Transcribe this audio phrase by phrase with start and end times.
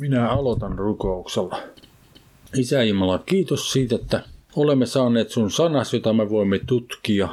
[0.00, 1.58] Minä aloitan rukouksella.
[2.56, 4.22] Isä Jumala, kiitos siitä, että
[4.56, 7.28] olemme saaneet sun sanas, jota me voimme tutkia.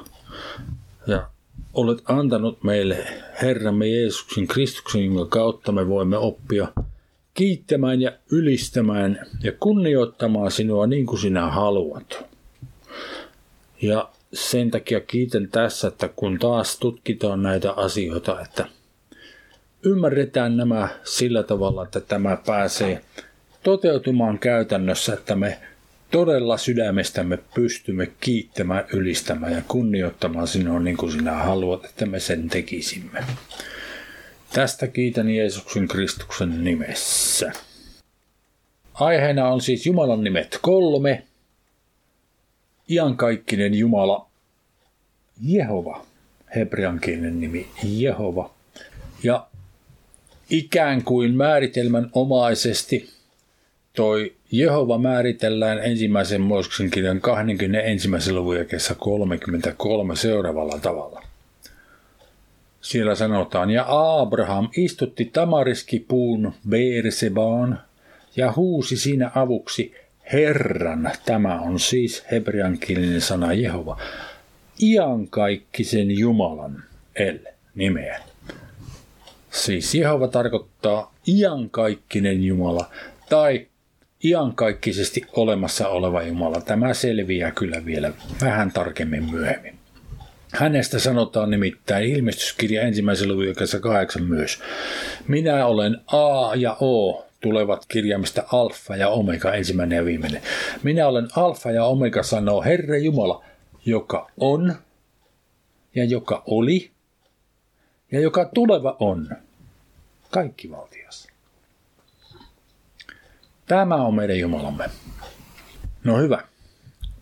[1.07, 1.27] Ja
[1.73, 3.07] olet antanut meille
[3.41, 6.67] Herramme Jeesuksen Kristuksen, jonka kautta me voimme oppia
[7.33, 12.25] kiittämään ja ylistämään ja kunnioittamaan sinua niin kuin sinä haluat.
[13.81, 18.67] Ja sen takia kiitän tässä, että kun taas tutkitaan näitä asioita, että
[19.83, 23.01] ymmärretään nämä sillä tavalla, että tämä pääsee
[23.63, 25.59] toteutumaan käytännössä, että me
[26.11, 32.49] todella sydämestämme pystymme kiittämään, ylistämään ja kunnioittamaan sinua niin kuin sinä haluat, että me sen
[32.49, 33.23] tekisimme.
[34.53, 37.51] Tästä kiitän Jeesuksen Kristuksen nimessä.
[38.93, 41.23] Aiheena on siis Jumalan nimet kolme.
[42.89, 44.27] Iankaikkinen Jumala,
[45.41, 46.05] Jehova,
[46.55, 48.53] hebreankielinen nimi Jehova.
[49.23, 49.47] Ja
[50.49, 53.09] ikään kuin määritelmän omaisesti
[53.93, 58.31] toi Jehova määritellään ensimmäisen Mooseksen kirjan 21.
[58.31, 61.23] luvun jakessa 33 seuraavalla tavalla.
[62.81, 67.79] Siellä sanotaan, ja Abraham istutti tamariskipuun Beersebaan
[68.35, 69.95] ja huusi siinä avuksi
[70.33, 73.97] Herran, tämä on siis hebreankielinen sana Jehova,
[74.81, 76.83] iankaikkisen Jumalan,
[77.15, 77.39] El,
[77.75, 78.21] nimeä.
[79.57, 82.89] Siis Jehova tarkoittaa iankaikkinen Jumala
[83.29, 83.67] tai
[84.23, 86.61] iankaikkisesti olemassa oleva Jumala.
[86.61, 89.73] Tämä selviää kyllä vielä vähän tarkemmin myöhemmin.
[90.53, 94.59] Hänestä sanotaan nimittäin ilmestyskirja ensimmäisen luvun jakessa kahdeksan myös.
[95.27, 100.41] Minä olen A ja O, tulevat kirjaimista alfa ja omega, ensimmäinen ja viimeinen.
[100.83, 103.43] Minä olen alfa ja omega, sanoo Herra Jumala,
[103.85, 104.75] joka on
[105.95, 106.91] ja joka oli
[108.11, 109.29] ja joka tuleva on.
[110.37, 111.27] Kaikki valtias.
[113.65, 114.89] Tämä on meidän Jumalamme.
[116.03, 116.43] No hyvä.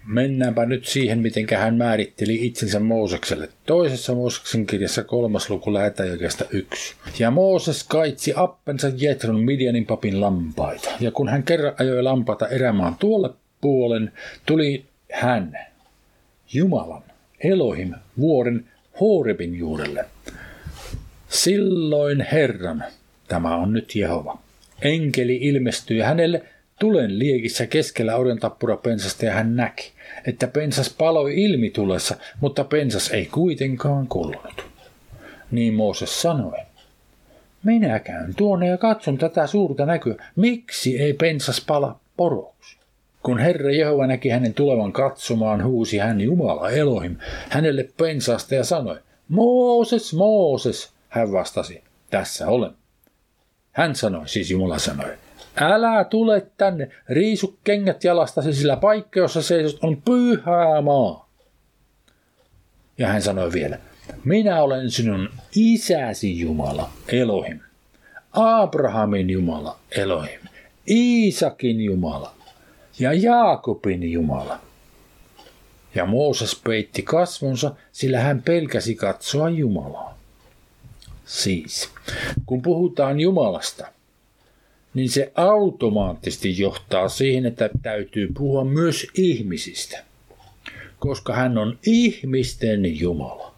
[0.05, 3.49] Mennäänpä nyt siihen, miten hän määritteli itsensä Moosekselle.
[3.65, 6.09] Toisessa Mooseksen kirjassa kolmas luku lähetään
[6.49, 6.95] yksi.
[7.19, 10.89] Ja Mooses kaitsi appensa Jetron Midianin papin lampaita.
[10.99, 13.29] Ja kun hän kerran ajoi lampaita erämaan tuolle
[13.61, 14.11] puolen,
[14.45, 15.59] tuli hän,
[16.53, 17.03] Jumalan,
[17.43, 18.65] Elohim, vuoren
[18.99, 20.05] Horebin juurelle.
[21.29, 22.83] Silloin Herran,
[23.27, 24.37] tämä on nyt Jehova,
[24.81, 26.41] enkeli ilmestyi hänelle
[26.79, 29.91] tulen liekissä keskellä orjantappurapensasta ja hän näki,
[30.27, 34.65] että pensas paloi ilmi tulessa, mutta pensas ei kuitenkaan kullunut.
[35.51, 36.57] Niin Mooses sanoi,
[37.63, 40.15] minä käyn tuonne ja katson tätä suurta näkyä.
[40.35, 42.77] Miksi ei pensas pala poroksi?
[43.23, 47.15] Kun Herra Jehova näki hänen tulevan katsomaan, huusi hän Jumala Elohim
[47.49, 48.99] hänelle pensasta ja sanoi,
[49.29, 52.71] Mooses, Mooses, hän vastasi, tässä olen.
[53.75, 55.13] Hän sanoi, siis Jumala sanoi,
[55.55, 61.29] älä tule tänne, riisu kengät jalastasi, sillä paikka, jossa seisot, on pyhää maa.
[62.97, 63.79] Ja hän sanoi vielä,
[64.23, 67.59] minä olen sinun isäsi Jumala, Elohim,
[68.31, 70.39] Abrahamin Jumala, Elohim,
[70.89, 72.33] Iisakin Jumala
[72.99, 74.59] ja Jaakobin Jumala.
[75.95, 80.14] Ja Mooses peitti kasvonsa, sillä hän pelkäsi katsoa Jumalaa.
[81.25, 81.89] Siis,
[82.45, 83.87] kun puhutaan Jumalasta,
[84.93, 90.03] niin se automaattisesti johtaa siihen, että täytyy puhua myös ihmisistä,
[90.99, 93.55] koska hän on ihmisten Jumala.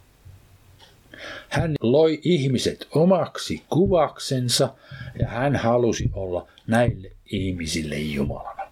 [1.49, 4.73] Hän loi ihmiset omaksi kuvaksensa
[5.19, 8.71] ja hän halusi olla näille ihmisille Jumalana.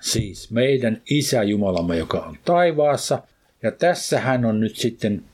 [0.00, 3.22] Siis meidän Isä Jumalamme, joka on taivaassa,
[3.62, 5.24] ja tässä hän on nyt sitten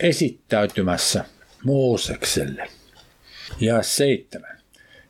[0.00, 1.24] esittäytymässä
[1.64, 2.68] Moosekselle.
[3.60, 4.60] Ja seitsemän.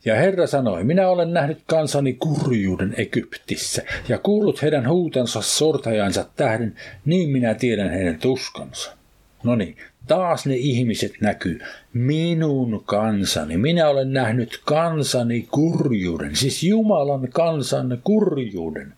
[0.04, 6.76] Ja Herra sanoi, minä olen nähnyt kansani kurjuuden Egyptissä ja kuullut heidän huutansa sortajansa tähden,
[7.04, 8.96] niin minä tiedän heidän tuskansa.
[9.42, 11.60] No niin, taas ne ihmiset näkyy.
[11.92, 13.56] Minun kansani.
[13.56, 18.92] Minä olen nähnyt kansani kurjuuden, siis Jumalan kansan kurjuuden.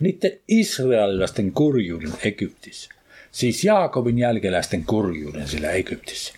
[0.00, 2.90] Niiden israelilaisten kurjuuden Egyptissä.
[3.32, 6.34] Siis Jaakobin jälkeläisten kurjuuden sillä Egyptissä.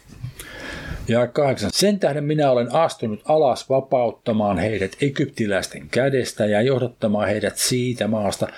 [1.09, 1.71] Ja kahdeksan.
[1.73, 8.49] Sen tähden minä olen astunut alas vapauttamaan heidät egyptiläisten kädestä ja johdattamaan heidät siitä maasta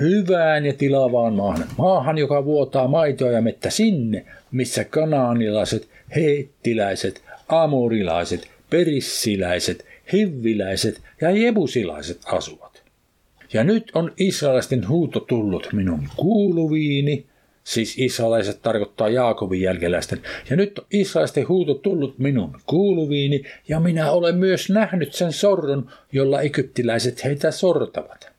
[0.00, 1.66] hyvään ja tilavaan maahan.
[1.78, 12.20] Maahan, joka vuotaa maitoa ja mettä sinne, missä kanaanilaiset, heettiläiset, amorilaiset, perissiläiset, hivviläiset ja jebusilaiset
[12.26, 12.82] asuvat.
[13.52, 17.26] Ja nyt on israelisten huuto tullut minun kuuluviini,
[17.64, 24.10] siis israelaiset tarkoittaa Jaakobin jälkeläisten, ja nyt on israelisten huuto tullut minun kuuluviini, ja minä
[24.10, 28.30] olen myös nähnyt sen sorron, jolla egyptiläiset heitä sortavat.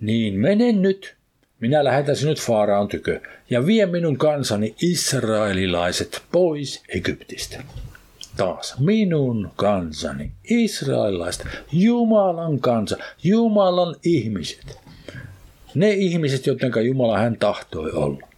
[0.00, 1.16] Niin menen nyt,
[1.60, 3.20] minä lähetän sinut Faaraan tykö,
[3.50, 7.62] ja vie minun kansani israelilaiset pois Egyptistä.
[8.36, 14.89] Taas minun kansani, israelilaiset, Jumalan kansa, Jumalan ihmiset.
[15.74, 18.28] Ne ihmiset, joten Jumala hän tahtoi olla.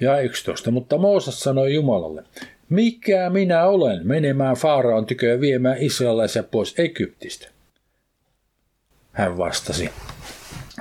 [0.00, 0.70] Ja 11.
[0.70, 2.24] Mutta Mooses sanoi Jumalalle,
[2.68, 7.48] mikä minä olen menemään Faaraon tykö ja viemään israelaisia pois Egyptistä?
[9.12, 9.90] Hän vastasi,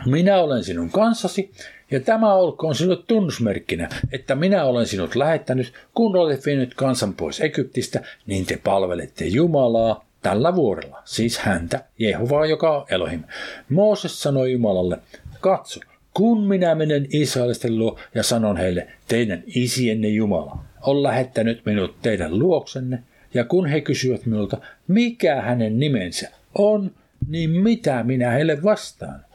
[0.05, 1.51] minä olen sinun kanssasi,
[1.91, 7.41] ja tämä olkoon sinulle tunnusmerkkinä, että minä olen sinut lähettänyt, kun olet vienyt kansan pois
[7.41, 13.23] Egyptistä, niin te palvelette Jumalaa tällä vuorella, siis häntä, Jehovaa, joka on Elohim.
[13.69, 14.97] Mooses sanoi Jumalalle,
[15.45, 15.79] katso,
[16.13, 22.39] kun minä menen Israelisten luo ja sanon heille, teidän isienne Jumala on lähettänyt minut teidän
[22.39, 23.03] luoksenne,
[23.33, 24.57] ja kun he kysyvät minulta,
[24.87, 26.91] mikä hänen nimensä on,
[27.27, 29.25] niin mitä minä heille vastaan?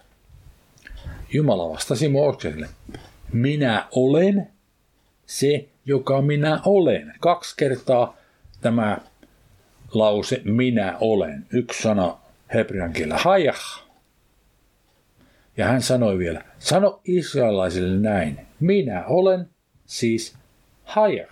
[1.33, 2.69] Jumala vastasi Moosekselle,
[3.33, 4.49] minä olen
[5.27, 7.15] se, joka minä olen.
[7.21, 8.17] Kaksi kertaa
[8.61, 8.99] tämä
[9.95, 11.47] lause minä olen.
[11.53, 12.19] Yksi sana
[12.55, 13.90] hebrean kielellä hajah.
[15.61, 19.49] Ja hän sanoi vielä, sano israelaisille näin, minä olen
[19.87, 20.35] siis
[20.85, 21.29] hajah.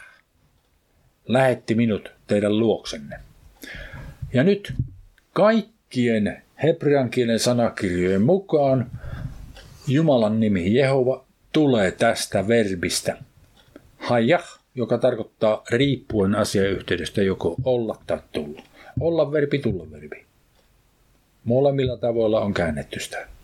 [1.29, 3.21] Lähetti minut teidän luoksenne.
[4.33, 4.75] Ja nyt
[5.33, 8.91] kaikkien hebrean kielen sanakirjojen mukaan
[9.87, 13.17] Jumalan nimi Jehova tulee tästä verbistä
[13.99, 18.63] hajah, joka tarkoittaa riippuen asiayhteydestä joko olla tai tulla.
[19.01, 20.25] Olla verbi, tulla verbi.
[21.45, 23.38] Molemmilla tavoilla on käännetty sitä.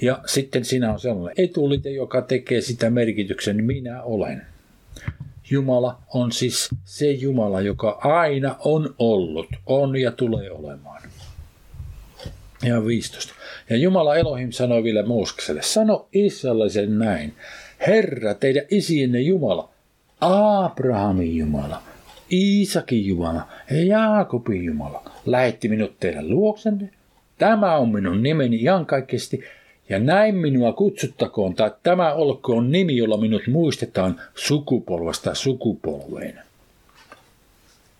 [0.00, 4.46] Ja sitten sinä on sellainen etulite, joka tekee sitä merkityksen minä olen.
[5.50, 11.02] Jumala on siis se Jumala, joka aina on ollut, on ja tulee olemaan.
[12.62, 13.34] Ja 15.
[13.70, 17.34] Ja Jumala Elohim sanoi vielä Moosekselle, sano Israelisen näin,
[17.86, 19.70] Herra, teidän isienne Jumala,
[20.20, 21.82] Abrahamin Jumala,
[22.32, 26.90] Iisakin Jumala ja Jaakobin Jumala, lähetti minut teidän luoksenne.
[27.38, 29.44] Tämä on minun nimeni iankaikkisesti,
[29.88, 36.40] ja näin minua kutsuttakoon, tai tämä olkoon nimi, jolla minut muistetaan sukupolvesta sukupolveen.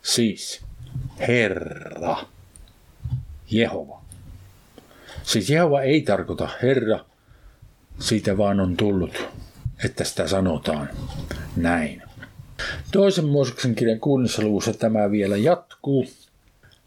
[0.03, 0.61] Siis
[1.19, 2.17] Herra,
[3.51, 4.01] Jehova.
[5.23, 7.05] Siis Jehova ei tarkoita Herra,
[8.01, 9.25] siitä vaan on tullut,
[9.85, 10.89] että sitä sanotaan
[11.57, 12.03] näin.
[12.93, 16.07] Toisen Mooseksen kirjan kuudessa luvussa tämä vielä jatkuu.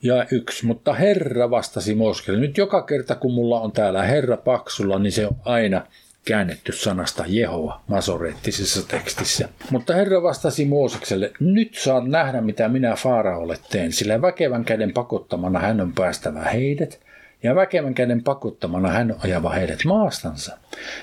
[0.01, 2.39] Ja yksi, mutta Herra vastasi Moosekselle.
[2.39, 5.85] Nyt joka kerta kun mulla on täällä Herra paksulla, niin se on aina
[6.25, 9.49] käännetty sanasta Jehova masoreettisessa tekstissä.
[9.71, 15.59] Mutta Herra vastasi Moosekselle, nyt saat nähdä mitä minä Faaraolle teen, sillä väkevän käden pakottamana
[15.59, 16.99] hän on päästävä heidät,
[17.43, 20.57] ja väkevän käden pakottamana hän ajava heidät maastansa.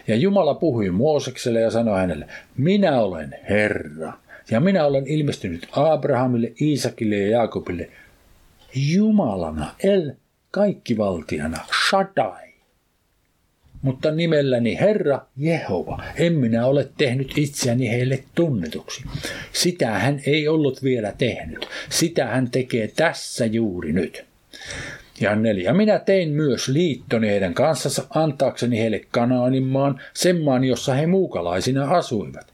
[0.06, 2.26] Ja Jumala puhui Moosekselle ja sanoi hänelle,
[2.56, 4.12] minä olen Herra,
[4.50, 7.88] ja minä olen ilmestynyt Abrahamille, Iisakille ja Jaakobille
[8.76, 10.12] Jumalana, El,
[10.50, 12.44] kaikkivaltiana, Shaddai.
[13.82, 19.04] Mutta nimelläni Herra Jehova, en minä ole tehnyt itseäni heille tunnetuksi.
[19.52, 21.68] Sitä hän ei ollut vielä tehnyt.
[21.90, 24.24] Sitä hän tekee tässä juuri nyt.
[25.20, 25.72] Ja neljä.
[25.72, 31.90] Minä tein myös liittoni heidän kanssansa antaakseni heille Kanaanin maan, sen maan, jossa he muukalaisina
[31.90, 32.52] asuivat.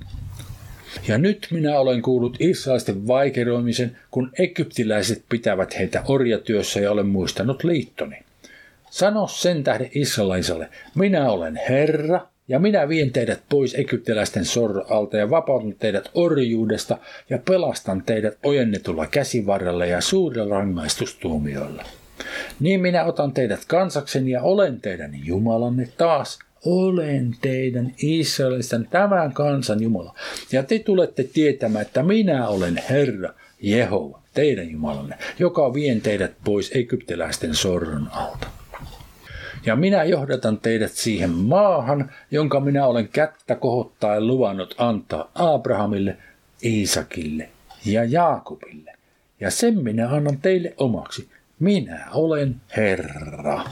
[1.09, 7.65] Ja nyt minä olen kuullut israelisten vaikeroimisen, kun egyptiläiset pitävät heitä orjatyössä ja olen muistanut
[7.65, 8.17] liittoni.
[8.91, 15.31] Sano sen tähden israelaiselle, minä olen Herra, ja minä vien teidät pois egyptiläisten soralta ja
[15.31, 16.99] vapautan teidät orjuudesta
[17.31, 21.85] ja pelastan teidät ojennetulla käsivarrella ja suurella rangaistustuomioilla.
[22.61, 26.39] Niin minä otan teidät kansakseni ja olen teidän Jumalanne taas.
[26.65, 30.15] Olen teidän Israelisten tämän kansan Jumala.
[30.53, 36.71] Ja te tulette tietämään, että minä olen Herra Jehova, teidän Jumalanne, joka vien teidät pois
[36.75, 38.47] egyptiläisten sorron alta.
[39.67, 46.17] Ja minä johdatan teidät siihen maahan, jonka minä olen kättä kohottaen luvannut antaa Abrahamille,
[46.65, 47.49] Iisakille
[47.85, 48.93] ja Jaakobille.
[49.41, 53.65] Ja sen minä annan teille omaksi, minä olen Herra.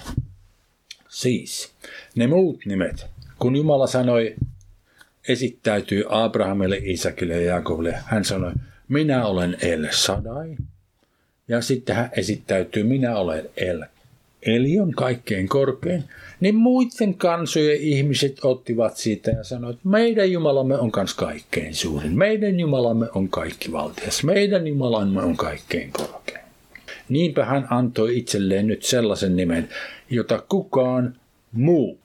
[1.19, 1.73] Siis,
[2.15, 3.07] ne muut nimet,
[3.39, 4.35] kun Jumala sanoi,
[5.29, 8.53] esittäytyy Abrahamille, Isakille ja Jaakobille, hän sanoi,
[8.89, 10.57] minä olen El Sadai.
[11.49, 13.85] Ja sitten hän esittäytyy, minä olen El
[14.43, 16.05] eli on kaikkein korkein,
[16.41, 22.19] niin muiden kansojen ihmiset ottivat siitä ja sanoivat, että meidän Jumalamme on kans kaikkein suurin,
[22.19, 26.38] meidän Jumalamme on kaikki valtias, meidän Jumalamme on kaikkein korkein.
[27.09, 29.69] Niinpä hän antoi itselleen nyt sellaisen nimen,
[30.11, 31.17] jota kukaan
[31.53, 31.99] muu,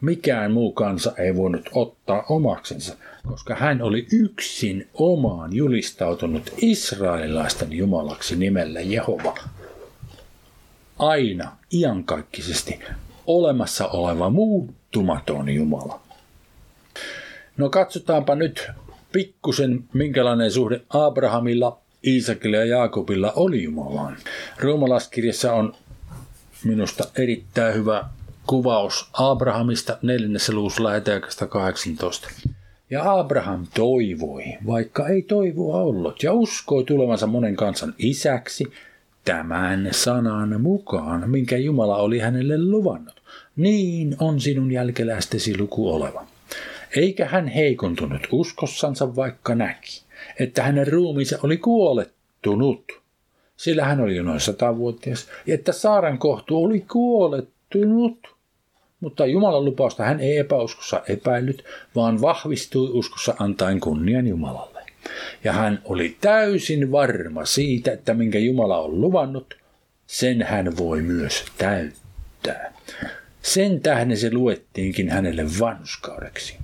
[0.00, 8.36] mikään muu kansa ei voinut ottaa omaksensa, koska hän oli yksin omaan julistautunut israelilaisten jumalaksi
[8.36, 9.38] nimellä Jehova.
[10.98, 12.80] Aina, iankaikkisesti,
[13.26, 16.00] olemassa oleva muuttumaton Jumala.
[17.56, 18.68] No katsotaanpa nyt
[19.12, 24.16] pikkusen, minkälainen suhde Abrahamilla, Iisakilla ja Jaakobilla oli Jumalaan.
[24.58, 25.74] Roomalaskirjassa on
[26.64, 28.04] minusta erittäin hyvä
[28.46, 32.28] kuvaus Abrahamista neljännessä luvussa lähetäjäkästä 18.
[32.90, 38.64] Ja Abraham toivoi, vaikka ei toivoa ollut, ja uskoi tulevansa monen kansan isäksi
[39.24, 43.22] tämän sanan mukaan, minkä Jumala oli hänelle luvannut.
[43.56, 46.26] Niin on sinun jälkeläistesi luku oleva.
[46.96, 50.02] Eikä hän heikontunut uskossansa, vaikka näki,
[50.40, 52.84] että hänen ruumiinsa oli kuolettunut,
[53.56, 58.36] sillä hän oli jo noin satavuotias, ja että Saaran kohtu oli kuolettunut.
[59.00, 61.64] Mutta Jumalan lupausta hän ei epäuskossa epäillyt,
[61.94, 64.82] vaan vahvistui uskossa antaen kunnian Jumalalle.
[65.44, 69.54] Ja hän oli täysin varma siitä, että minkä Jumala on luvannut,
[70.06, 72.72] sen hän voi myös täyttää.
[73.42, 76.56] Sen tähden se luettiinkin hänelle vanhuskaudeksi.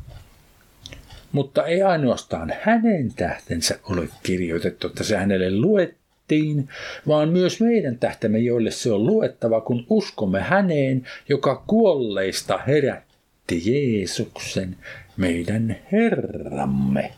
[1.33, 6.69] Mutta ei ainoastaan hänen tähtensä ole kirjoitettu, että se hänelle luettiin,
[7.09, 14.77] vaan myös meidän tähtemme, joille se on luettava, kun uskomme häneen, joka kuolleista herätti Jeesuksen,
[15.17, 17.13] meidän Herramme,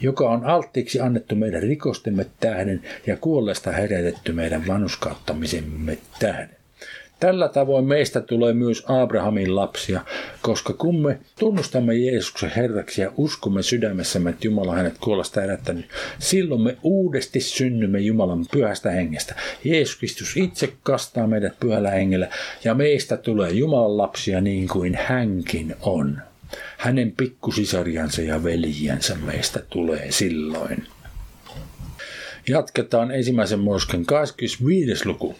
[0.00, 6.55] joka on alttiiksi annettu meidän rikostemme tähden ja kuolleista herätetty meidän vanhuskauttamisemme tähden.
[7.20, 10.00] Tällä tavoin meistä tulee myös Abrahamin lapsia,
[10.42, 15.86] koska kun me tunnustamme Jeesuksen Herraksi ja uskomme sydämessämme, että Jumala hänet kuollasta herättänyt,
[16.18, 19.34] silloin me uudesti synnymme Jumalan pyhästä hengestä.
[19.64, 22.28] Jeesus Kristus itse kastaa meidät pyhällä hengellä
[22.64, 26.18] ja meistä tulee Jumalan lapsia niin kuin hänkin on.
[26.78, 30.84] Hänen pikkusisariansa ja veljiensä meistä tulee silloin.
[32.48, 35.06] Jatketaan ensimmäisen mosken 25.
[35.06, 35.34] luku.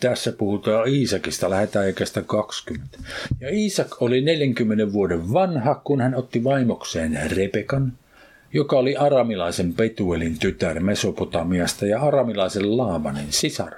[0.00, 2.98] Tässä puhutaan Iisakista, lähetään ikästä 20.
[3.40, 7.92] Ja Iisak oli 40 vuoden vanha, kun hän otti vaimokseen Rebekan,
[8.52, 13.72] joka oli aramilaisen Petuelin tytär Mesopotamiasta ja aramilaisen Laavanin sisar.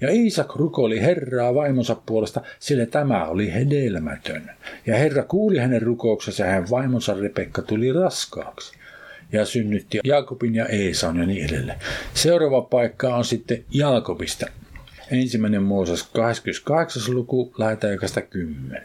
[0.00, 4.50] Ja Iisak rukoili Herraa vaimonsa puolesta, sillä tämä oli hedelmätön.
[4.86, 8.76] Ja Herra kuuli hänen rukouksensa ja hänen vaimonsa Rebekka tuli raskaaksi
[9.32, 11.78] ja synnytti Jaakobin ja Eesaun ja niin edelleen.
[12.14, 14.46] Seuraava paikka on sitten Jaakobista
[15.10, 17.14] ensimmäinen Mooses 28.
[17.14, 18.82] luku, lähetäjäkästä 10.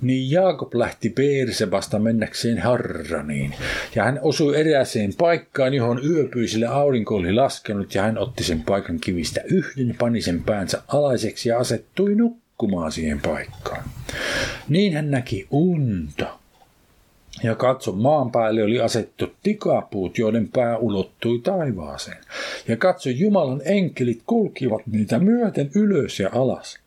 [0.00, 3.54] Niin Jaakob lähti Beersebasta mennäkseen Harraniin,
[3.94, 9.00] ja hän osui erääseen paikkaan, johon yöpyisille aurinko oli laskenut, ja hän otti sen paikan
[9.00, 13.84] kivistä yhden, pani sen päänsä alaiseksi ja asettui nukkumaan siihen paikkaan.
[14.68, 16.37] Niin hän näki unta,
[17.42, 22.18] ja katso, maan päälle oli asettu tikapuut, joiden pää ulottui taivaaseen.
[22.68, 26.78] Ja katso, Jumalan enkelit kulkivat niitä myöten ylös ja alas.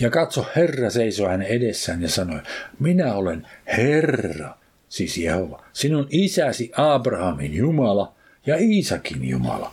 [0.00, 2.40] Ja katso, Herra seisoi hänen edessään ja sanoi,
[2.78, 3.46] minä olen
[3.76, 4.56] Herra,
[4.88, 8.12] siis Jehova, sinun isäsi Abrahamin Jumala
[8.46, 9.72] ja Iisakin Jumala.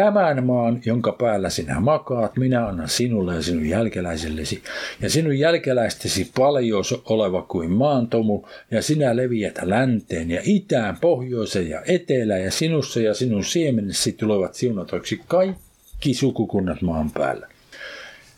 [0.00, 4.62] Tämän maan, jonka päällä sinä makaat, minä annan sinulle ja sinun jälkeläisellesi,
[5.02, 11.82] ja sinun jälkeläistesi paljon oleva kuin maantomu, ja sinä leviät länteen ja itään, pohjoiseen ja
[11.86, 17.48] etelään, ja sinussa ja sinun siemenesi tulevat siunatoiksi kaikki sukukunnat maan päällä.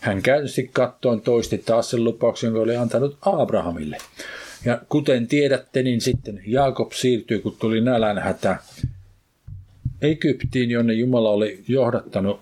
[0.00, 3.98] Hän käynnisti kattoon toisti taas sen lupauksen, jonka oli antanut Abrahamille.
[4.64, 8.56] Ja kuten tiedätte, niin sitten Jaakob siirtyi, kun tuli nälänhätä
[10.02, 12.40] Egyptiin, jonne Jumala oli johdattanut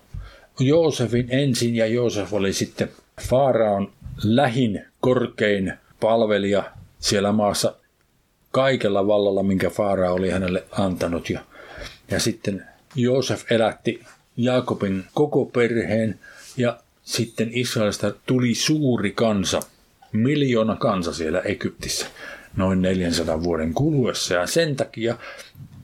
[0.59, 2.89] Joosefin ensin ja Joosef oli sitten
[3.21, 3.91] Faaraon
[4.23, 6.63] lähin korkein palvelija
[6.99, 7.75] siellä maassa
[8.51, 11.29] kaikella vallalla, minkä Faara oli hänelle antanut.
[11.29, 11.39] Ja,
[12.11, 12.65] ja sitten
[12.95, 14.03] Joosef elätti
[14.37, 16.19] Jaakobin koko perheen
[16.57, 19.59] ja sitten Israelista tuli suuri kansa,
[20.11, 22.05] miljoona kansa siellä Egyptissä
[22.57, 24.33] noin 400 vuoden kuluessa.
[24.33, 25.17] Ja sen takia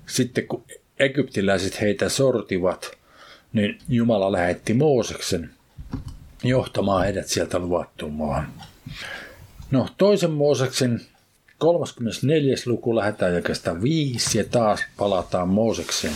[0.06, 0.64] sitten kun
[1.00, 2.92] egyptiläiset heitä sortivat,
[3.54, 5.50] niin Jumala lähetti Mooseksen
[6.44, 8.54] johtamaan heidät sieltä luvattuun maahan.
[9.72, 11.02] No, toisen Mooseksen
[11.58, 12.56] 34.
[12.66, 16.14] luku lähdetään jakesta 5 ja taas palataan Moosekseen.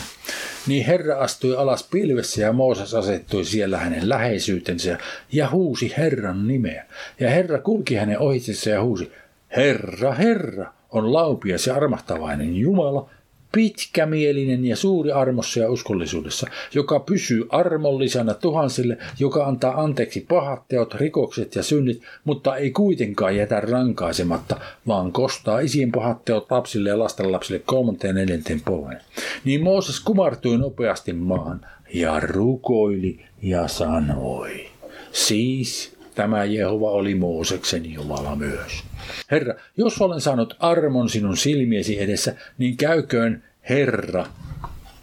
[0.68, 4.98] Niin Herra astui alas pilvessä ja Mooses asettui siellä hänen läheisyytensä
[5.32, 6.86] ja huusi Herran nimeä.
[7.20, 9.12] Ja Herra kulki hänen ohitsensa ja huusi,
[9.56, 13.10] Herra, Herra, on laupias ja armahtavainen Jumala,
[13.52, 20.94] pitkämielinen ja suuri armossa ja uskollisuudessa, joka pysyy armollisena tuhansille, joka antaa anteeksi pahat teot,
[20.94, 27.00] rikokset ja synnit, mutta ei kuitenkaan jätä rankaisematta, vaan kostaa isien pahat teot lapsille ja
[27.00, 29.02] lastenlapsille kolmanteen ja neljänteen polven.
[29.46, 34.70] Niin Mooses kumartui nopeasti maahan ja rukoili ja sanoi.
[35.12, 38.84] Siis tämä Jehova oli Mooseksen Jumala myös.
[39.32, 44.26] Herra, jos olen saanut armon sinun silmiesi edessä, niin käyköön Herra.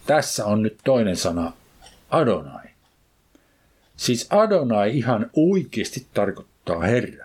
[0.07, 1.53] Tässä on nyt toinen sana,
[2.11, 2.69] Adonai.
[3.97, 7.25] Siis Adonai ihan oikeasti tarkoittaa Herra.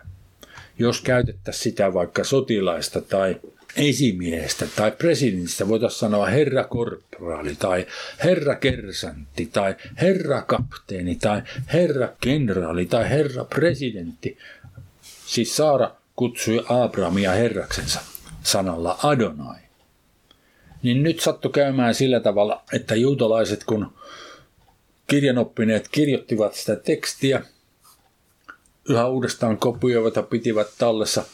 [0.78, 3.36] Jos käytettäisiin sitä vaikka sotilaista tai
[3.76, 7.86] esimiehestä tai presidentistä voitaisiin sanoa herra korporaali tai
[8.24, 14.38] herra kersantti tai herra kapteeni tai herra kenraali tai herra presidentti.
[15.26, 18.00] Siis Saara kutsui Abrahamia herraksensa
[18.42, 19.60] sanalla Adonai.
[20.82, 23.92] Niin nyt sattui käymään sillä tavalla, että juutalaiset kun
[25.06, 27.42] kirjanoppineet kirjoittivat sitä tekstiä,
[28.88, 31.24] yhä uudestaan kopioivat ja pitivät tallessa,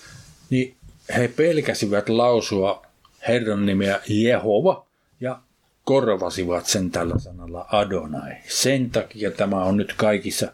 [0.51, 0.77] niin
[1.17, 2.87] he pelkäsivät lausua
[3.29, 4.87] Herran nimeä Jehova
[5.21, 5.41] ja
[5.85, 8.33] korvasivat sen tällä sanalla Adonai.
[8.49, 10.53] Sen takia tämä on nyt kaikissa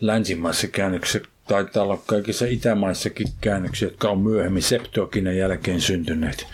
[0.00, 6.46] länsimaissa käännöksissä, taitaa olla kaikissa itämaissakin käännöksissä, jotka on myöhemmin Septuaginan jälkeen syntyneet,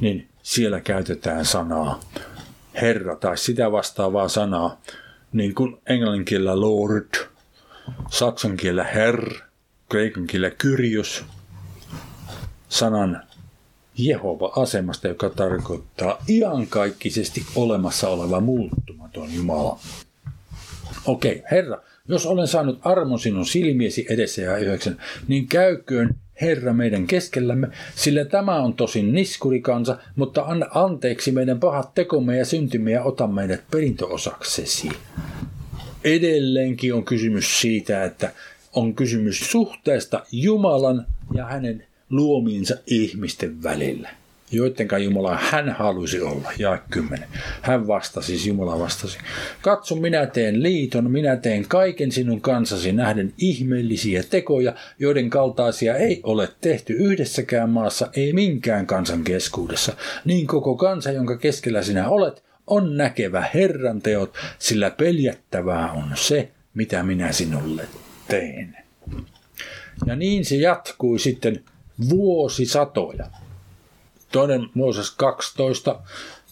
[0.00, 2.00] niin siellä käytetään sanaa
[2.80, 4.80] Herra tai sitä vastaavaa sanaa,
[5.32, 7.28] niin kuin englannin kielellä Lord,
[8.10, 9.34] saksan kielellä Herr,
[9.88, 11.24] kreikan kielellä Kyrios,
[12.74, 13.22] sanan
[13.98, 19.78] Jehova-asemasta, joka tarkoittaa iankaikkisesti olemassa oleva muuttumaton Jumala.
[21.06, 24.96] Okei, Herra, jos olen saanut armon sinun silmiesi edessä ja yhdeksän,
[25.28, 31.94] niin käyköön Herra meidän keskellämme, sillä tämä on tosin niskurikansa, mutta anna anteeksi meidän pahat
[31.94, 34.88] tekomme ja syntimme ja ota meidät perintöosaksesi.
[36.04, 38.32] Edelleenkin on kysymys siitä, että
[38.72, 44.10] on kysymys suhteesta Jumalan ja hänen luomiinsa ihmisten välillä
[44.54, 46.52] joidenka Jumala hän halusi olla.
[46.58, 47.28] Ja kymmenen.
[47.62, 49.18] Hän vastasi, siis Jumala vastasi.
[49.60, 56.20] Katso, minä teen liiton, minä teen kaiken sinun kansasi nähden ihmeellisiä tekoja, joiden kaltaisia ei
[56.22, 59.92] ole tehty yhdessäkään maassa, ei minkään kansan keskuudessa.
[60.24, 66.48] Niin koko kansa, jonka keskellä sinä olet, on näkevä Herran teot, sillä peljättävää on se,
[66.74, 67.82] mitä minä sinulle
[68.28, 68.76] teen.
[70.06, 71.64] Ja niin se jatkui sitten
[72.08, 73.26] vuosisatoja.
[74.32, 76.00] Toinen Mooses 12.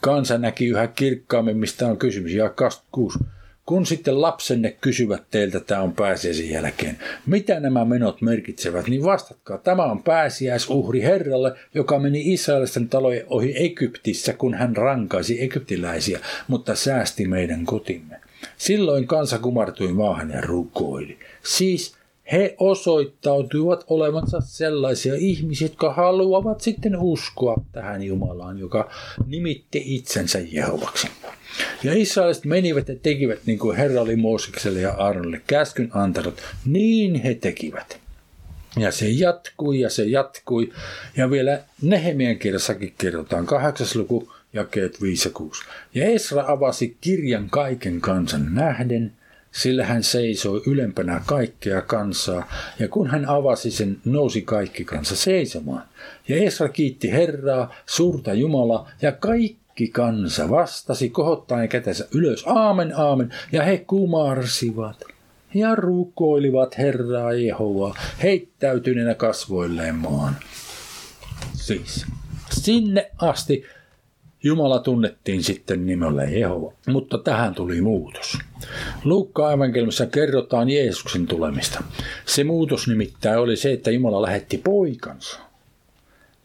[0.00, 2.32] Kansa näki yhä kirkkaammin, mistä on kysymys.
[2.32, 3.18] Ja 26.
[3.66, 9.58] Kun sitten lapsenne kysyvät teiltä, tämä on pääsiäisen jälkeen, mitä nämä menot merkitsevät, niin vastatkaa,
[9.58, 16.74] tämä on pääsiäisuhri Herralle, joka meni Israelisten talojen ohi Egyptissä, kun hän rankaisi egyptiläisiä, mutta
[16.74, 18.20] säästi meidän kotimme.
[18.56, 21.18] Silloin kansa kumartui maahan ja rukoili.
[21.44, 21.94] Siis
[22.32, 28.90] he osoittautuivat olevansa sellaisia ihmisiä, jotka haluavat sitten uskoa tähän Jumalaan, joka
[29.26, 31.08] nimitti itsensä Jehovaksi.
[31.82, 37.14] Ja israeliset menivät ja tekivät niin kuin Herra oli Moosekselle ja Aaronille käskyn antanut, niin
[37.14, 37.98] he tekivät.
[38.78, 40.72] Ja se jatkui ja se jatkui.
[41.16, 45.64] Ja vielä Nehemien kirjassakin kerrotaan kahdeksas luku, jakeet 5 ja 6.
[45.94, 49.12] Ja Esra avasi kirjan kaiken kansan nähden–
[49.52, 55.82] sillä hän seisoi ylempänä kaikkea kansaa, ja kun hän avasi sen, nousi kaikki kansa seisomaan.
[56.28, 63.34] Ja Esra kiitti Herraa, suurta Jumalaa, ja kaikki kansa vastasi kohottaen kätensä ylös, aamen, aamen,
[63.52, 65.04] ja he kumarsivat
[65.54, 70.36] ja rukoilivat Herraa Jehovaa heittäytyneenä kasvoilleen maan.
[71.54, 72.06] Siis
[72.50, 73.64] sinne asti
[74.42, 78.38] Jumala tunnettiin sitten nimellä Jehova, mutta tähän tuli muutos.
[79.04, 81.82] Luukka evankeliumissa kerrotaan Jeesuksen tulemista.
[82.26, 85.38] Se muutos nimittäin oli se, että Jumala lähetti poikansa.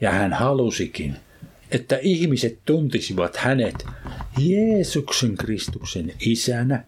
[0.01, 1.15] Ja hän halusikin,
[1.71, 3.85] että ihmiset tuntisivat hänet
[4.39, 6.83] Jeesuksen Kristuksen isänä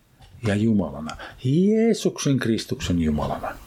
[0.48, 1.18] ja Jumalana.
[1.44, 3.58] Jeesuksen Kristuksen Jumalana.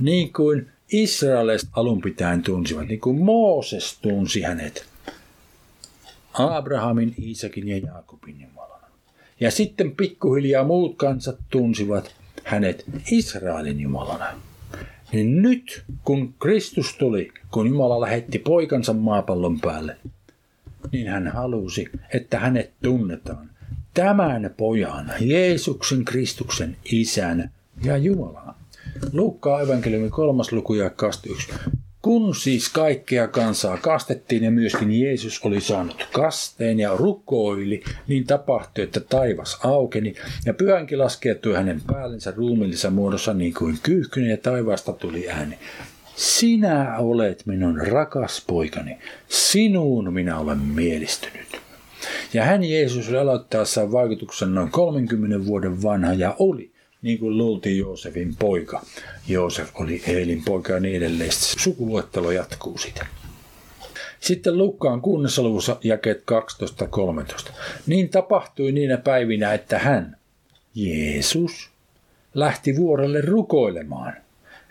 [0.00, 4.93] Niin kuin israelaiset alun pitäen tunsivat, niin kuin Mooses tunsi hänet
[6.38, 8.86] Abrahamin, Iisakin ja Jaakobin Jumalana.
[9.40, 14.26] Ja sitten pikkuhiljaa muut kansat tunsivat hänet Israelin Jumalana.
[15.12, 19.96] Niin nyt, kun Kristus tuli, kun Jumala lähetti poikansa maapallon päälle,
[20.92, 23.50] niin hän halusi, että hänet tunnetaan
[23.94, 27.50] tämän pojan, Jeesuksen Kristuksen isän
[27.84, 28.54] ja Jumalana.
[29.12, 31.52] Luukkaa evankeliumin kolmas luku ja 21.
[32.04, 38.84] Kun siis kaikkea kansaa kastettiin ja myöskin Jeesus oli saanut kasteen ja rukoili, niin tapahtui,
[38.84, 40.14] että taivas aukeni
[40.46, 45.58] ja pyhänkin laskeutui hänen päällensä ruumillisessa muodossa niin kuin kyyhkynen ja taivaasta tuli ääni.
[46.16, 51.60] Sinä olet minun rakas poikani, sinuun minä olen mielistynyt.
[52.34, 56.73] Ja hän Jeesus oli aloittaessaan vaikutuksen noin 30 vuoden vanha ja oli
[57.04, 58.82] niin kuin luultiin Joosefin poika.
[59.28, 61.32] Joosef oli Eelin poika ja niin edelleen.
[61.32, 63.06] Sukuluettelo jatkuu sitä.
[64.20, 66.24] Sitten Lukkaan kunnessa luvussa jakeet
[67.48, 67.52] 12-13.
[67.86, 70.16] Niin tapahtui niinä päivinä, että hän,
[70.74, 71.70] Jeesus,
[72.34, 74.23] lähti vuorelle rukoilemaan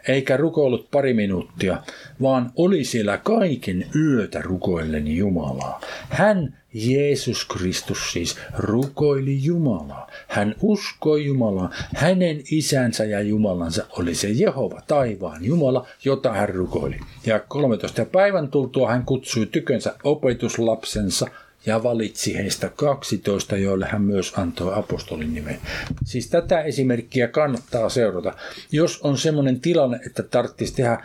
[0.07, 1.83] eikä rukoillut pari minuuttia,
[2.21, 5.81] vaan oli siellä kaiken yötä rukoillen Jumalaa.
[6.09, 10.07] Hän, Jeesus Kristus siis, rukoili Jumalaa.
[10.27, 11.69] Hän uskoi Jumalaa.
[11.95, 16.99] Hänen isänsä ja Jumalansa oli se Jehova, taivaan Jumala, jota hän rukoili.
[17.25, 21.27] Ja 13 päivän tultua hän kutsui tykönsä opetuslapsensa–
[21.65, 25.59] ja valitsi heistä 12, joille hän myös antoi apostolin nimen.
[26.05, 28.33] Siis tätä esimerkkiä kannattaa seurata.
[28.71, 30.97] Jos on semmoinen tilanne, että tarvitsisi tehdä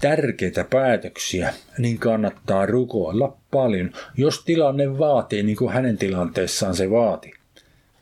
[0.00, 7.34] tärkeitä päätöksiä, niin kannattaa rukoilla paljon, jos tilanne vaatii, niin kuin hänen tilanteessaan se vaati.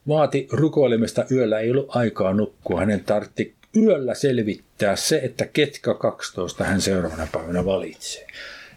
[0.09, 2.81] Vaati rukoilemista yöllä, ei ollut aikaa nukkua.
[2.81, 8.27] Hänen tartti yöllä selvittää se, että ketkä 12 hän seuraavana päivänä valitsee.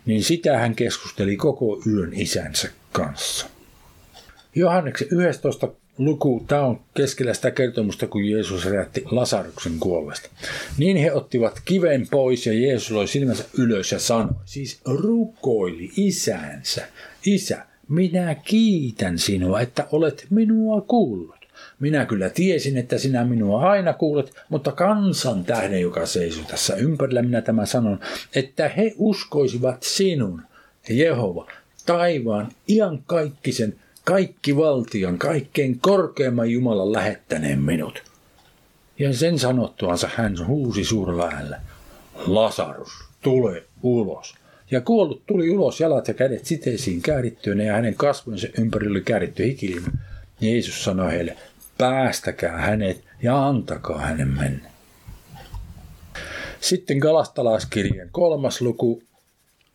[0.08, 3.48] Niin sitä hän keskusteli koko yön isänsä kanssa.
[4.56, 5.67] Johanneksen 11
[5.98, 10.30] luku, tämä on keskellä sitä kertomusta, kun Jeesus herätti Lasaruksen kuolleesta.
[10.78, 16.88] Niin he ottivat kiven pois ja Jeesus loi silmänsä ylös ja sanoi, siis rukoili isänsä,
[17.26, 21.37] isä, minä kiitän sinua, että olet minua kuullut.
[21.80, 27.22] Minä kyllä tiesin, että sinä minua aina kuulet, mutta kansan tähden, joka seisoo tässä ympärillä,
[27.22, 28.00] minä tämä sanon,
[28.36, 30.42] että he uskoisivat sinun,
[30.90, 31.48] Jehova,
[31.86, 38.04] taivaan, iankaikkisen, kaikki valtion, kaikkein korkeimman Jumalan lähettäneen minut.
[39.00, 41.62] Ja sen sanottuansa hän huusi suurella äänellä,
[42.28, 42.90] Lasarus,
[43.22, 44.36] tule ulos.
[44.72, 49.46] Ja kuollut tuli ulos jalat ja kädet siteisiin käärittyönä ja hänen kasvonsa ympärillä oli kääritty
[49.46, 49.88] hikilima.
[50.42, 51.38] Jeesus sanoi heille,
[51.78, 54.70] päästäkää hänet ja antakaa hänen mennä.
[56.62, 59.04] Sitten kalastalaiskirjeen kolmas luku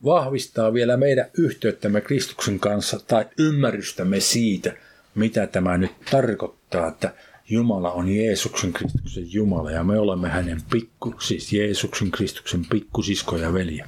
[0.05, 4.73] vahvistaa vielä meidän yhteyttämme Kristuksen kanssa tai ymmärrystämme siitä,
[5.15, 7.13] mitä tämä nyt tarkoittaa, että
[7.49, 13.53] Jumala on Jeesuksen Kristuksen Jumala ja me olemme hänen pikku, siis Jeesuksen Kristuksen pikkusisko ja
[13.53, 13.85] velje.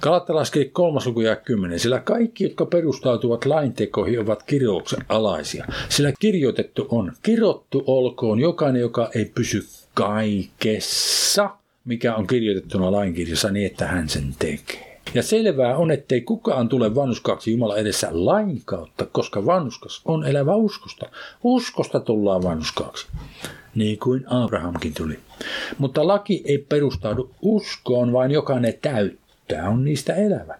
[0.00, 1.80] Kalattalaiskirja kolmas luku ja kymmenen.
[1.80, 5.66] Sillä kaikki, jotka perustautuvat laintekoihin, ovat kirjouksen alaisia.
[5.88, 11.50] Sillä kirjoitettu on, kirottu olkoon jokainen, joka ei pysy kaikessa,
[11.84, 15.00] mikä on kirjoitettuna lainkirjassa niin, että hän sen tekee.
[15.14, 20.54] Ja selvää on, ettei kukaan tule vannuskaaksi Jumala edessä lain kautta, koska vannuskas on elävä
[20.54, 21.06] uskosta.
[21.44, 23.06] Uskosta tullaan vannuskaaksi,
[23.74, 25.18] niin kuin Abrahamkin tuli.
[25.78, 29.25] Mutta laki ei perustaudu uskoon, vaan jokainen täyttää
[29.68, 30.58] on niistä elävä.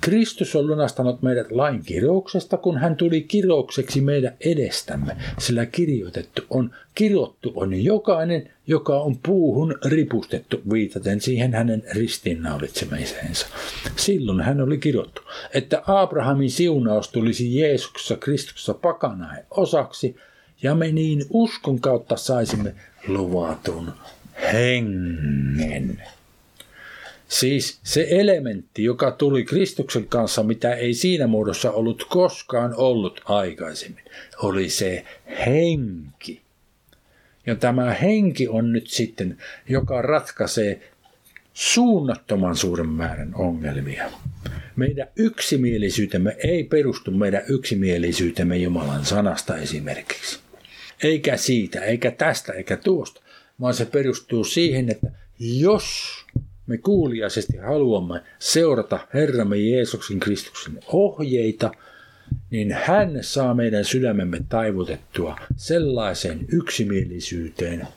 [0.00, 6.70] Kristus on lunastanut meidät lain kirouksesta, kun hän tuli kiroukseksi meidän edestämme, sillä kirjoitettu on,
[6.94, 13.46] kirottu on jokainen, joka on puuhun ripustettu viitaten siihen hänen ristiinnaulitsemiseensa.
[13.96, 15.22] Silloin hän oli kirottu,
[15.54, 20.16] että Abrahamin siunaus tulisi Jeesuksessa Kristuksessa pakanain osaksi,
[20.62, 22.74] ja me niin uskon kautta saisimme
[23.08, 23.92] luvatun
[24.52, 26.02] hengen.
[27.32, 34.04] Siis se elementti, joka tuli Kristuksen kanssa, mitä ei siinä muodossa ollut koskaan ollut aikaisemmin,
[34.42, 35.04] oli se
[35.46, 36.42] henki.
[37.46, 40.90] Ja tämä henki on nyt sitten, joka ratkaisee
[41.54, 44.10] suunnattoman suuren määrän ongelmia.
[44.76, 50.38] Meidän yksimielisyytemme ei perustu meidän yksimielisyytemme Jumalan sanasta esimerkiksi.
[51.02, 53.20] Eikä siitä, eikä tästä, eikä tuosta,
[53.60, 55.06] vaan se perustuu siihen, että
[55.38, 56.21] jos
[56.66, 61.70] me kuuliaisesti haluamme seurata Herramme Jeesuksen Kristuksen ohjeita,
[62.50, 67.88] niin hän saa meidän sydämemme taivutettua sellaiseen yksimielisyyteen,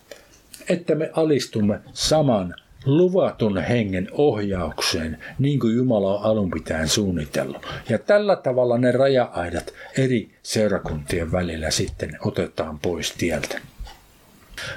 [0.70, 7.68] että me alistumme saman luvatun hengen ohjaukseen, niin kuin Jumala on alun pitäen suunnitellut.
[7.90, 13.62] Ja tällä tavalla ne raja-aidat eri seurakuntien välillä sitten otetaan pois tieltä.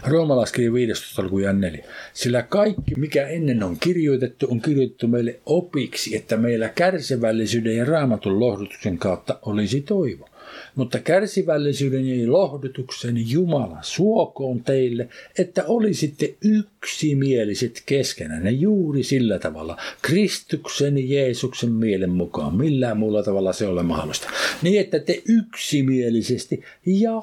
[0.07, 1.23] Roomalaiskirja 15.
[1.23, 1.85] luku 4.
[2.13, 8.41] Sillä kaikki, mikä ennen on kirjoitettu, on kirjoitettu meille opiksi, että meillä kärsivällisyyden ja raamatun
[8.41, 10.29] lohdutuksen kautta olisi toivo.
[10.75, 21.11] Mutta kärsivällisyyden ja lohdutuksen Jumala suokoon teille, että olisitte yksimieliset keskenään juuri sillä tavalla, Kristuksen
[21.11, 24.31] Jeesuksen mielen mukaan, millään muulla tavalla se ole mahdollista.
[24.63, 27.23] Niin, että te yksimielisesti ja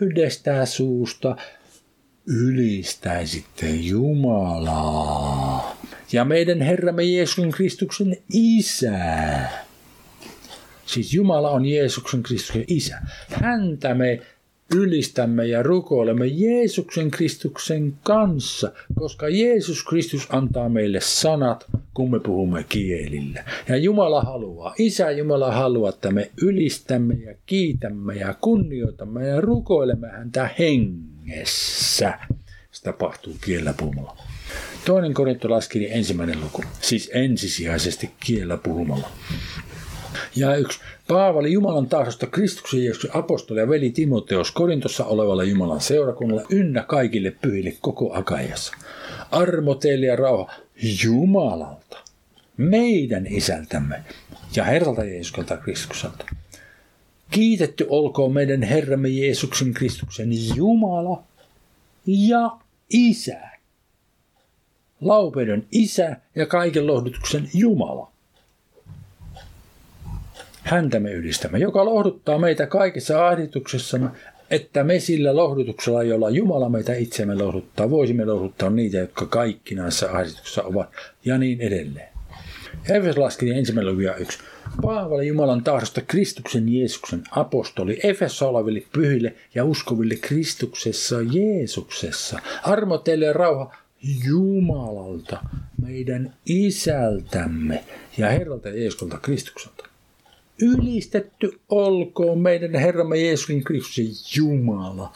[0.00, 1.36] yhdestä suusta
[2.26, 5.76] ylistäisitte Jumalaa
[6.12, 9.64] ja meidän Herramme Jeesuksen Kristuksen Isää.
[10.86, 12.98] Siis Jumala on Jeesuksen Kristuksen Isä.
[13.30, 14.20] Häntä me
[14.76, 22.64] ylistämme ja rukoilemme Jeesuksen Kristuksen kanssa, koska Jeesus Kristus antaa meille sanat, kun me puhumme
[22.68, 23.44] kielillä.
[23.68, 30.08] Ja Jumala haluaa, Isä Jumala haluaa, että me ylistämme ja kiitämme ja kunnioitamme ja rukoilemme
[30.08, 32.18] häntä hengessä.
[32.72, 34.16] Se tapahtuu kielellä puhumalla.
[34.84, 39.08] Toinen korintolaiskirja ensimmäinen luku, siis ensisijaisesti kielellä puhumalla.
[40.36, 40.80] Ja yksi.
[41.08, 47.30] Paavali Jumalan tahdosta Kristuksen Jeesuksen apostoli ja veli Timoteos Korintossa olevalle Jumalan seurakunnalle ynnä kaikille
[47.42, 48.74] pyhille koko Akajassa.
[49.30, 50.52] Armo teille ja rauha
[51.04, 51.98] Jumalalta,
[52.56, 54.04] meidän isältämme
[54.56, 56.24] ja Herralta Jeesukselta Kristukselta.
[57.30, 61.22] Kiitetty olkoon meidän Herramme Jeesuksen Kristuksen Jumala
[62.06, 62.50] ja
[62.90, 63.40] Isä.
[65.00, 68.11] Laupeuden Isä ja kaiken lohdutuksen Jumala
[70.62, 74.08] häntä me ylistämme, joka lohduttaa meitä kaikessa ahdistuksessamme,
[74.50, 80.12] että me sillä lohdutuksella, jolla Jumala meitä itsemme lohduttaa, voisimme lohduttaa niitä, jotka kaikki näissä
[80.12, 80.88] ahdistuksissa ovat,
[81.24, 82.08] ja niin edelleen.
[82.90, 84.38] Efesolaiskirja ensimmäinen luvia yksi.
[84.82, 92.38] Paavali Jumalan tahdosta Kristuksen Jeesuksen apostoli Efessa oleville pyhille ja uskoville Kristuksessa Jeesuksessa.
[92.62, 93.74] Armo teille ja rauha
[94.26, 95.40] Jumalalta,
[95.82, 97.84] meidän isältämme
[98.18, 99.91] ja Herralta Jeesuselta Kristukselta.
[100.62, 105.12] Ylistetty olkoon meidän Herramme Jeesuksen Kristuksen Jumala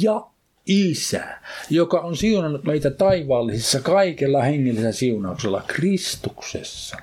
[0.00, 0.26] ja
[0.66, 1.24] Isä,
[1.70, 6.96] joka on siunannut meitä taivaallisissa kaikella hengellisellä siunauksella Kristuksessa.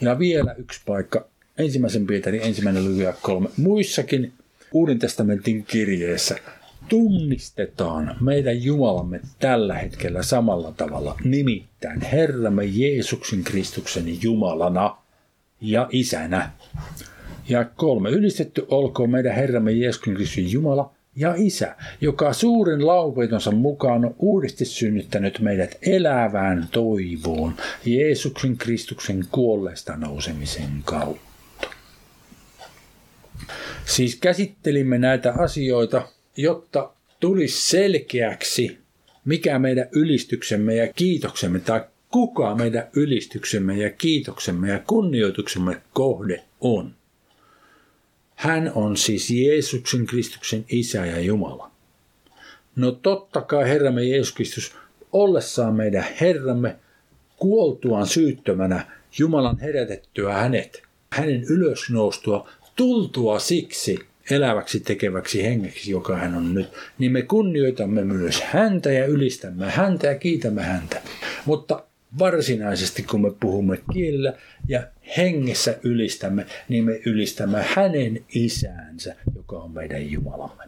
[0.00, 1.24] Ja vielä yksi paikka,
[1.58, 3.48] ensimmäisen Pietarin ensimmäinen luku kolme.
[3.56, 4.32] Muissakin
[4.72, 6.36] Uuden testamentin kirjeessä
[6.88, 14.96] tunnistetaan meidän Jumalamme tällä hetkellä samalla tavalla, nimittäin Herramme Jeesuksen Kristuksen Jumalana–
[15.60, 16.50] ja isänä.
[17.48, 24.04] Ja kolme, ylistetty olkoon meidän Herramme Jeesuksen Kristus Jumala ja Isä, joka suuren laupeitonsa mukaan
[24.04, 31.30] on uudesti synnyttänyt meidät elävään toivoon Jeesuksen Kristuksen kuolleesta nousemisen kautta.
[33.84, 38.78] Siis käsittelimme näitä asioita, jotta tulisi selkeäksi,
[39.24, 46.94] mikä meidän ylistyksemme ja kiitoksemme tai kuka meidän ylistyksemme ja kiitoksemme ja kunnioituksemme kohde on.
[48.34, 51.70] Hän on siis Jeesuksen Kristuksen Isä ja Jumala.
[52.76, 54.74] No totta kai Herramme Jeesus Kristus
[55.12, 56.76] ollessaan meidän Herramme,
[57.36, 58.86] kuoltuaan syyttömänä,
[59.18, 63.98] Jumalan herätettyä hänet, hänen ylösnoustua, tultua siksi
[64.30, 66.68] eläväksi tekeväksi hengeksi, joka hän on nyt,
[66.98, 71.02] niin me kunnioitamme myös häntä ja ylistämme häntä ja kiitämme häntä.
[71.44, 71.82] Mutta
[72.18, 74.32] varsinaisesti, kun me puhumme kielellä
[74.68, 74.82] ja
[75.16, 80.64] hengessä ylistämme, niin me ylistämme hänen isäänsä, joka on meidän Jumalamme.